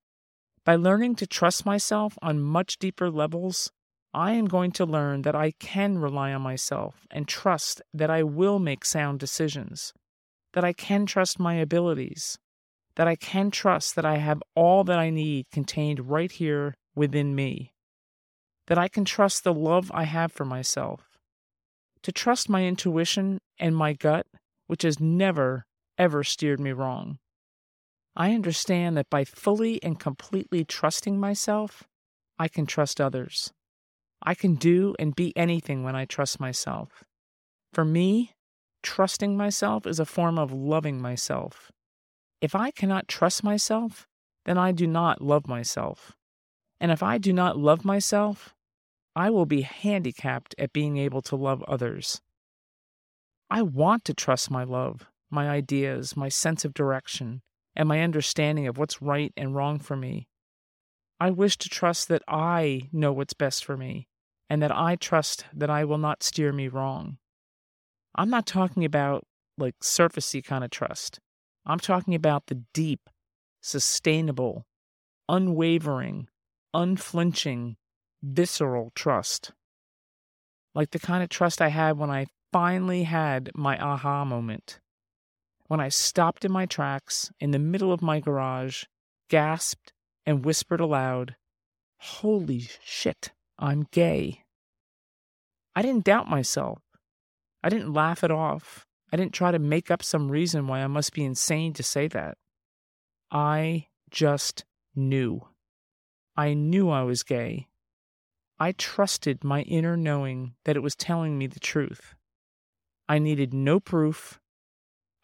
By 0.69 0.75
learning 0.75 1.15
to 1.15 1.25
trust 1.25 1.65
myself 1.65 2.15
on 2.21 2.41
much 2.41 2.77
deeper 2.77 3.09
levels, 3.09 3.71
I 4.13 4.33
am 4.33 4.45
going 4.45 4.69
to 4.73 4.85
learn 4.85 5.23
that 5.23 5.33
I 5.35 5.53
can 5.59 5.97
rely 5.97 6.31
on 6.31 6.43
myself 6.43 7.07
and 7.09 7.27
trust 7.27 7.81
that 7.91 8.11
I 8.11 8.21
will 8.21 8.59
make 8.59 8.85
sound 8.85 9.19
decisions 9.19 9.93
that 10.53 10.63
I 10.63 10.73
can 10.73 11.07
trust 11.07 11.39
my 11.39 11.55
abilities, 11.55 12.37
that 12.97 13.07
I 13.07 13.15
can 13.15 13.49
trust 13.49 13.95
that 13.95 14.05
I 14.05 14.17
have 14.17 14.43
all 14.53 14.83
that 14.83 14.99
I 14.99 15.09
need 15.09 15.47
contained 15.51 16.07
right 16.07 16.31
here 16.31 16.75
within 16.93 17.33
me, 17.33 17.73
that 18.67 18.77
I 18.77 18.89
can 18.89 19.05
trust 19.05 19.43
the 19.43 19.55
love 19.55 19.89
I 19.91 20.03
have 20.03 20.31
for 20.31 20.45
myself, 20.45 21.17
to 22.03 22.11
trust 22.11 22.47
my 22.47 22.63
intuition 22.63 23.39
and 23.57 23.75
my 23.75 23.93
gut, 23.93 24.27
which 24.67 24.83
has 24.83 24.99
never, 24.99 25.65
ever 25.97 26.23
steered 26.23 26.59
me 26.59 26.73
wrong. 26.73 27.17
I 28.19 28.35
understand 28.35 28.95
that 28.97 29.09
by 29.09 29.23
fully 29.23 29.81
and 29.81 29.99
completely 29.99 30.63
trusting 30.63 31.19
myself, 31.19 31.85
I 32.37 32.47
can 32.47 32.67
trust 32.67 33.01
others. 33.01 33.51
I 34.21 34.35
can 34.35 34.53
do 34.53 34.93
and 34.99 35.15
be 35.15 35.35
anything 35.35 35.83
when 35.83 35.95
I 35.95 36.05
trust 36.05 36.39
myself. 36.39 37.03
For 37.73 37.83
me, 37.83 38.35
Trusting 38.81 39.35
myself 39.35 39.85
is 39.85 39.99
a 39.99 40.05
form 40.05 40.39
of 40.39 40.53
loving 40.53 41.01
myself. 41.01 41.71
If 42.41 42.55
I 42.55 42.71
cannot 42.71 43.07
trust 43.07 43.43
myself, 43.43 44.07
then 44.45 44.57
I 44.57 44.71
do 44.71 44.87
not 44.87 45.21
love 45.21 45.47
myself. 45.47 46.13
And 46.79 46.91
if 46.91 47.03
I 47.03 47.17
do 47.17 47.33
not 47.33 47.57
love 47.57 47.83
myself, 47.83 48.55
I 49.15 49.29
will 49.29 49.45
be 49.45 49.61
handicapped 49.61 50.55
at 50.57 50.71
being 50.71 50.97
able 50.97 51.21
to 51.23 51.35
love 51.35 51.61
others. 51.63 52.21
I 53.49 53.63
want 53.63 54.05
to 54.05 54.13
trust 54.13 54.49
my 54.49 54.63
love, 54.63 55.07
my 55.29 55.49
ideas, 55.49 56.15
my 56.15 56.29
sense 56.29 56.63
of 56.63 56.73
direction, 56.73 57.41
and 57.79 57.87
my 57.87 58.01
understanding 58.01 58.67
of 58.67 58.77
what's 58.77 59.01
right 59.01 59.31
and 59.37 59.55
wrong 59.55 59.79
for 59.79 59.95
me. 59.95 60.27
I 61.17 61.31
wish 61.31 61.57
to 61.59 61.69
trust 61.69 62.09
that 62.09 62.21
I 62.27 62.89
know 62.91 63.13
what's 63.13 63.33
best 63.33 63.63
for 63.63 63.77
me, 63.77 64.09
and 64.49 64.61
that 64.61 64.75
I 64.75 64.97
trust 64.97 65.45
that 65.53 65.69
I 65.69 65.85
will 65.85 65.97
not 65.97 66.21
steer 66.21 66.51
me 66.51 66.67
wrong. 66.67 67.19
I'm 68.13 68.29
not 68.29 68.45
talking 68.45 68.83
about 68.83 69.25
like 69.57 69.75
surfacey 69.81 70.43
kind 70.43 70.65
of 70.65 70.71
trust. 70.71 71.21
I'm 71.65 71.79
talking 71.79 72.15
about 72.15 72.47
the 72.47 72.63
deep, 72.73 73.09
sustainable, 73.61 74.65
unwavering, 75.29 76.27
unflinching, 76.73 77.77
visceral 78.21 78.91
trust. 78.93 79.53
Like 80.75 80.91
the 80.91 80.99
kind 80.99 81.23
of 81.23 81.29
trust 81.29 81.61
I 81.61 81.69
had 81.69 81.97
when 81.97 82.09
I 82.09 82.27
finally 82.51 83.03
had 83.03 83.51
my 83.55 83.81
aha 83.81 84.25
moment. 84.25 84.81
When 85.69 85.79
I 85.79 85.89
stopped 85.89 86.43
in 86.43 86.51
my 86.51 86.65
tracks 86.65 87.31
in 87.39 87.51
the 87.51 87.59
middle 87.59 87.93
of 87.93 88.01
my 88.01 88.19
garage, 88.19 88.85
gasped, 89.29 89.93
and 90.25 90.43
whispered 90.43 90.79
aloud, 90.79 91.35
Holy 91.97 92.67
shit, 92.83 93.33
I'm 93.59 93.85
gay. 93.91 94.45
I 95.75 95.83
didn't 95.83 96.05
doubt 96.05 96.27
myself. 96.27 96.81
I 97.63 97.69
didn't 97.69 97.93
laugh 97.93 98.23
it 98.23 98.31
off. 98.31 98.87
I 99.13 99.17
didn't 99.17 99.35
try 99.35 99.51
to 99.51 99.59
make 99.59 99.91
up 99.91 100.01
some 100.01 100.31
reason 100.31 100.65
why 100.65 100.79
I 100.79 100.87
must 100.87 101.13
be 101.13 101.23
insane 101.23 101.73
to 101.73 101.83
say 101.83 102.07
that. 102.07 102.39
I 103.29 103.89
just 104.09 104.65
knew. 104.95 105.49
I 106.35 106.55
knew 106.55 106.89
I 106.89 107.03
was 107.03 107.21
gay. 107.21 107.67
I 108.59 108.71
trusted 108.71 109.43
my 109.43 109.61
inner 109.61 109.95
knowing 109.95 110.55
that 110.65 110.75
it 110.75 110.81
was 110.81 110.95
telling 110.95 111.37
me 111.37 111.45
the 111.45 111.59
truth. 111.59 112.15
I 113.07 113.19
needed 113.19 113.53
no 113.53 113.79
proof. 113.79 114.39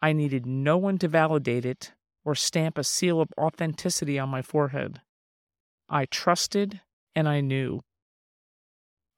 I 0.02 0.12
needed 0.12 0.46
no 0.46 0.76
one 0.76 0.98
to 0.98 1.08
validate 1.08 1.64
it 1.64 1.92
or 2.24 2.34
stamp 2.34 2.76
a 2.78 2.84
seal 2.84 3.20
of 3.20 3.28
authenticity 3.38 4.18
on 4.18 4.28
my 4.28 4.42
forehead. 4.42 5.00
I 5.88 6.06
trusted 6.06 6.80
and 7.14 7.28
I 7.28 7.40
knew. 7.40 7.80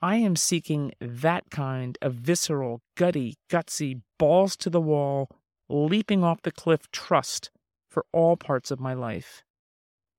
I 0.00 0.16
am 0.16 0.36
seeking 0.36 0.92
that 1.00 1.50
kind 1.50 1.98
of 2.00 2.14
visceral, 2.14 2.82
gutty, 2.96 3.34
gutsy, 3.50 4.02
balls 4.18 4.56
to 4.58 4.70
the 4.70 4.80
wall, 4.80 5.28
leaping 5.68 6.22
off 6.22 6.42
the 6.42 6.52
cliff 6.52 6.90
trust 6.92 7.50
for 7.90 8.04
all 8.12 8.36
parts 8.36 8.70
of 8.70 8.78
my 8.78 8.94
life. 8.94 9.42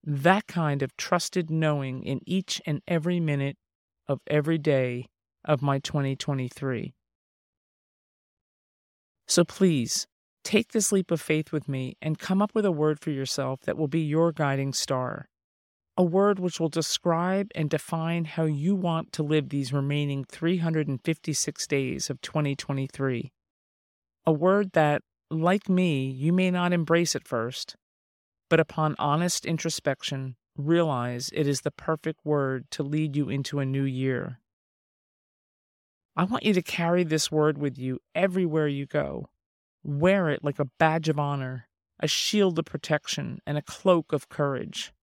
That 0.04 0.48
kind 0.48 0.82
of 0.82 0.98
trusted 0.98 1.50
knowing 1.50 2.04
in 2.04 2.20
each 2.26 2.62
and 2.66 2.82
every 2.88 3.20
minute 3.20 3.58
of 4.08 4.20
every 4.28 4.58
day 4.58 5.06
of 5.46 5.62
my 5.62 5.80
2023. 5.80 6.94
So 9.28 9.44
please, 9.46 10.08
take 10.50 10.72
this 10.72 10.92
leap 10.92 11.12
of 11.12 11.22
faith 11.22 11.52
with 11.52 11.70
me 11.70 11.96
and 12.02 12.18
come 12.18 12.42
up 12.42 12.56
with 12.56 12.66
a 12.66 12.72
word 12.72 13.00
for 13.00 13.12
yourself 13.12 13.62
that 13.62 13.78
will 13.78 13.88
be 13.88 14.02
your 14.02 14.32
guiding 14.32 14.74
star 14.74 15.30
a 16.00 16.04
word 16.04 16.40
which 16.40 16.62
will 16.62 16.70
describe 16.70 17.52
and 17.54 17.70
define 17.70 18.24
how 18.24 18.46
you 18.46 18.74
want 18.74 19.12
to 19.12 19.22
live 19.22 19.50
these 19.50 19.74
remaining 19.74 20.24
356 20.24 21.68
days 21.68 22.10
of 22.10 22.22
2023. 22.22 23.34
A 24.26 24.32
word 24.32 24.72
that, 24.72 25.02
like 25.30 25.68
me, 25.68 26.10
you 26.10 26.32
may 26.32 26.52
not 26.52 26.72
embrace 26.72 27.18
at 27.18 27.28
first, 27.28 27.76
but 28.50 28.62
upon 28.62 28.96
honest 28.98 29.46
introspection, 29.46 30.38
realize 30.56 31.32
it 31.34 31.46
is 31.46 31.62
the 31.62 31.72
perfect 31.72 32.22
word 32.24 32.72
to 32.72 32.82
lead 32.82 33.18
you 33.18 33.28
into 33.28 33.60
a 33.60 33.66
new 33.66 33.84
year. 33.84 34.40
I 36.16 36.24
want 36.24 36.46
you 36.46 36.54
to 36.54 36.62
carry 36.62 37.04
this 37.04 37.30
word 37.30 37.58
with 37.58 37.78
you 37.78 38.00
everywhere 38.16 38.70
you 38.70 38.86
go. 38.86 39.28
Wear 39.84 40.30
it 40.30 40.44
like 40.44 40.60
a 40.60 40.70
badge 40.78 41.10
of 41.10 41.20
honor, 41.20 41.68
a 42.00 42.08
shield 42.08 42.60
of 42.60 42.66
protection, 42.66 43.40
and 43.46 43.58
a 43.58 43.62
cloak 43.62 44.14
of 44.14 44.30
courage 44.30 44.94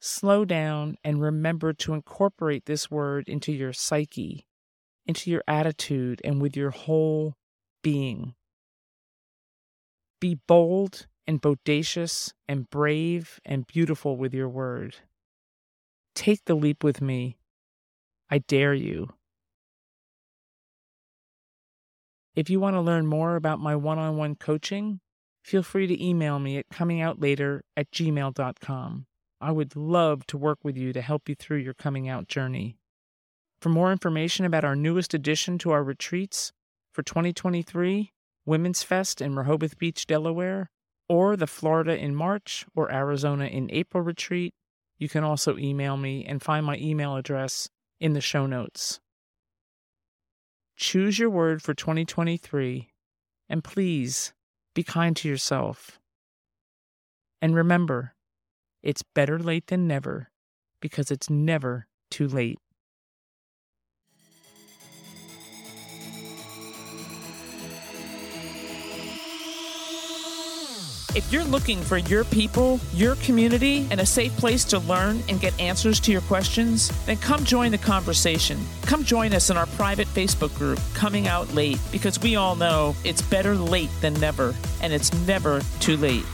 slow 0.00 0.44
down 0.44 0.96
and 1.02 1.20
remember 1.20 1.72
to 1.72 1.94
incorporate 1.94 2.66
this 2.66 2.90
word 2.90 3.28
into 3.28 3.52
your 3.52 3.72
psyche, 3.72 4.46
into 5.06 5.30
your 5.30 5.42
attitude, 5.48 6.20
and 6.24 6.40
with 6.40 6.56
your 6.56 6.70
whole 6.70 7.34
being. 7.82 8.34
Be 10.20 10.38
bold 10.46 11.06
and 11.26 11.42
bodacious 11.42 12.32
and 12.48 12.70
brave 12.70 13.40
and 13.44 13.66
beautiful 13.66 14.16
with 14.16 14.32
your 14.32 14.48
word. 14.48 14.96
Take 16.14 16.44
the 16.46 16.54
leap 16.54 16.82
with 16.82 17.00
me. 17.00 17.38
I 18.30 18.38
dare 18.38 18.74
you. 18.74 19.10
If 22.36 22.50
you 22.50 22.60
want 22.60 22.74
to 22.76 22.82
learn 22.82 23.06
more 23.06 23.34
about 23.34 23.60
my 23.60 23.74
one 23.74 23.98
on 23.98 24.18
one 24.18 24.34
coaching, 24.34 25.00
feel 25.42 25.62
free 25.62 25.86
to 25.86 26.04
email 26.04 26.38
me 26.38 26.58
at 26.58 26.68
comingoutlater 26.68 27.60
at 27.78 27.90
gmail.com. 27.90 29.06
I 29.40 29.52
would 29.52 29.74
love 29.74 30.26
to 30.26 30.36
work 30.36 30.58
with 30.62 30.76
you 30.76 30.92
to 30.92 31.00
help 31.00 31.30
you 31.30 31.34
through 31.34 31.58
your 31.58 31.72
coming 31.72 32.10
out 32.10 32.28
journey. 32.28 32.76
For 33.58 33.70
more 33.70 33.90
information 33.90 34.44
about 34.44 34.64
our 34.64 34.76
newest 34.76 35.14
addition 35.14 35.56
to 35.58 35.70
our 35.70 35.82
retreats 35.82 36.52
for 36.92 37.02
2023, 37.02 38.12
Women's 38.44 38.82
Fest 38.82 39.22
in 39.22 39.34
Rehoboth 39.34 39.78
Beach, 39.78 40.06
Delaware, 40.06 40.70
or 41.08 41.36
the 41.36 41.46
Florida 41.46 41.96
in 41.96 42.14
March 42.14 42.66
or 42.74 42.92
Arizona 42.92 43.46
in 43.46 43.70
April 43.70 44.02
retreat, 44.02 44.52
you 44.98 45.08
can 45.08 45.24
also 45.24 45.56
email 45.56 45.96
me 45.96 46.24
and 46.26 46.42
find 46.42 46.66
my 46.66 46.76
email 46.76 47.16
address 47.16 47.70
in 47.98 48.12
the 48.12 48.20
show 48.20 48.44
notes. 48.44 49.00
Choose 50.76 51.18
your 51.18 51.30
word 51.30 51.62
for 51.62 51.72
2023 51.74 52.88
and 53.48 53.64
please 53.64 54.34
be 54.74 54.82
kind 54.82 55.16
to 55.16 55.28
yourself. 55.28 55.98
And 57.40 57.54
remember, 57.54 58.14
it's 58.82 59.02
better 59.02 59.38
late 59.38 59.68
than 59.68 59.86
never 59.86 60.30
because 60.80 61.10
it's 61.10 61.30
never 61.30 61.86
too 62.10 62.28
late. 62.28 62.58
If 71.16 71.32
you're 71.32 71.44
looking 71.44 71.80
for 71.80 71.96
your 71.96 72.24
people, 72.24 72.78
your 72.92 73.14
community, 73.16 73.88
and 73.90 74.00
a 74.00 74.04
safe 74.04 74.36
place 74.36 74.66
to 74.66 74.80
learn 74.80 75.22
and 75.30 75.40
get 75.40 75.58
answers 75.58 75.98
to 76.00 76.12
your 76.12 76.20
questions, 76.20 76.92
then 77.06 77.16
come 77.16 77.42
join 77.42 77.70
the 77.70 77.78
conversation. 77.78 78.60
Come 78.82 79.02
join 79.02 79.32
us 79.32 79.48
in 79.48 79.56
our 79.56 79.64
private 79.64 80.08
Facebook 80.08 80.54
group, 80.56 80.78
Coming 80.92 81.26
Out 81.26 81.54
Late, 81.54 81.80
because 81.90 82.20
we 82.20 82.36
all 82.36 82.54
know 82.54 82.94
it's 83.02 83.22
better 83.22 83.54
late 83.54 83.88
than 84.02 84.12
never, 84.20 84.54
and 84.82 84.92
it's 84.92 85.10
never 85.26 85.62
too 85.80 85.96
late. 85.96 86.26